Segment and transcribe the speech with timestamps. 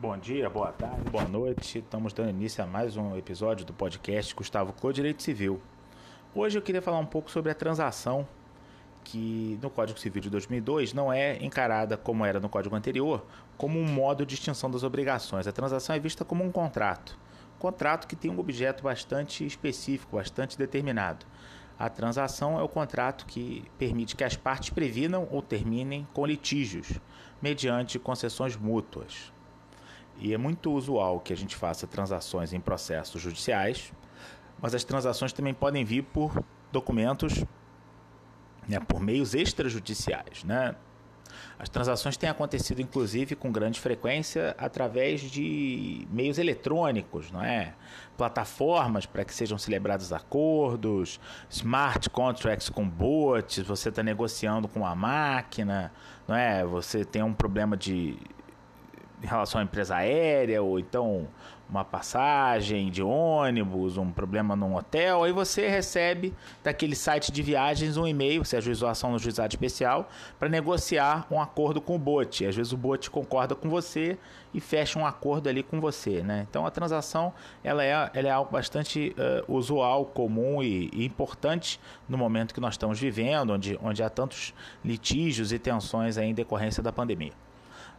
[0.00, 1.80] Bom dia, boa tarde, boa noite.
[1.80, 5.60] Estamos dando início a mais um episódio do podcast Gustavo Clô Direito Civil.
[6.32, 8.24] Hoje eu queria falar um pouco sobre a transação
[9.02, 13.26] que no Código Civil de 2002 não é encarada como era no código anterior,
[13.56, 15.48] como um modo de extinção das obrigações.
[15.48, 17.18] A transação é vista como um contrato.
[17.58, 21.26] Contrato que tem um objeto bastante específico, bastante determinado.
[21.76, 27.00] A transação é o contrato que permite que as partes previnam ou terminem com litígios,
[27.42, 29.36] mediante concessões mútuas.
[30.18, 33.92] E é muito usual que a gente faça transações em processos judiciais,
[34.60, 37.44] mas as transações também podem vir por documentos,
[38.68, 40.42] né, por meios extrajudiciais.
[40.42, 40.74] Né?
[41.58, 47.74] As transações têm acontecido, inclusive, com grande frequência através de meios eletrônicos, não é?
[48.16, 54.94] Plataformas para que sejam celebrados acordos, smart contracts com bots, você está negociando com a
[54.94, 55.92] máquina,
[56.26, 56.64] não é?
[56.64, 58.16] Você tem um problema de
[59.22, 61.28] em relação à empresa aérea, ou então
[61.68, 67.96] uma passagem de ônibus, um problema num hotel, aí você recebe daquele site de viagens
[67.96, 72.46] um e-mail, se é ação no juizado especial, para negociar um acordo com o bot.
[72.46, 74.16] Às vezes o bot concorda com você
[74.54, 76.22] e fecha um acordo ali com você.
[76.22, 76.46] Né?
[76.48, 81.78] Então a transação ela é, ela é algo bastante uh, usual, comum e, e, importante
[82.08, 86.82] no momento que nós estamos vivendo, onde, onde há tantos litígios e tensões em decorrência
[86.82, 87.47] da pandemia.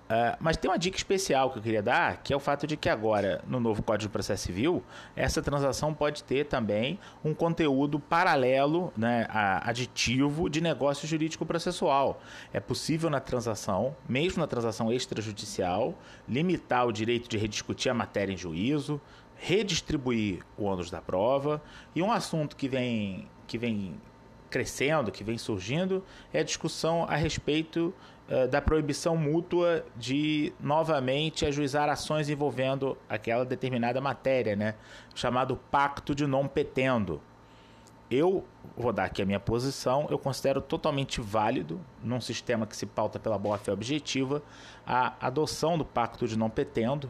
[0.09, 2.75] Uh, mas tem uma dica especial que eu queria dar, que é o fato de
[2.75, 4.83] que agora, no novo Código de Processo Civil,
[5.15, 12.19] essa transação pode ter também um conteúdo paralelo, né, aditivo de negócio jurídico processual.
[12.51, 15.93] É possível na transação, mesmo na transação extrajudicial,
[16.27, 18.99] limitar o direito de rediscutir a matéria em juízo,
[19.35, 21.61] redistribuir o ônus da prova,
[21.95, 23.93] e um assunto que vem, que vem
[24.49, 27.93] crescendo, que vem surgindo, é a discussão a respeito
[28.29, 34.75] uh, da proibição mútua de novamente ajuizar ações envolvendo aquela determinada matéria, né?
[35.15, 37.21] chamado pacto de não petendo.
[38.09, 38.43] Eu
[38.75, 43.19] vou dar aqui a minha posição, eu considero totalmente válido, num sistema que se pauta
[43.19, 44.41] pela boa-fé objetiva,
[44.85, 47.09] a adoção do pacto de não petendo.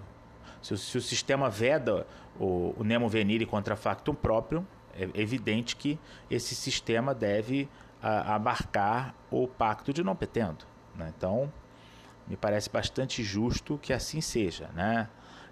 [0.61, 2.06] Se, se o sistema veda
[2.38, 7.69] o, o nemo venire contra factum próprio, é evidente que esse sistema deve
[8.01, 10.66] abarcar o pacto de não petendo.
[10.95, 11.13] Né?
[11.17, 11.51] Então,
[12.27, 14.69] me parece bastante justo que assim seja.
[14.73, 15.09] Né?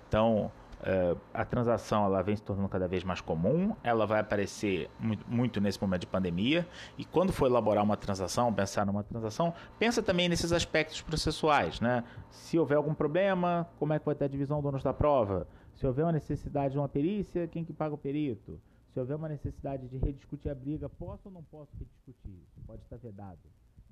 [0.07, 4.87] Então, Uh, a transação ela vem se tornando cada vez mais comum, ela vai aparecer
[4.99, 6.67] muito, muito, nesse momento de pandemia.
[6.95, 12.03] E quando for elaborar uma transação, pensar numa transação, pensa também nesses aspectos processuais, né?
[12.29, 15.47] Se houver algum problema, como é que vai ter a divisão do ônus da prova?
[15.73, 18.61] Se houver uma necessidade de uma perícia, quem que paga o perito?
[18.97, 22.41] Se houver uma necessidade de rediscutir a briga, posso ou não posso rediscutir?
[22.65, 23.47] Pode estar vedado.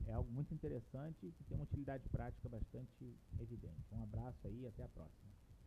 [0.08, 3.86] É algo muito interessante que tem uma utilidade prática bastante evidente.
[3.92, 5.30] Um abraço aí e até a próxima.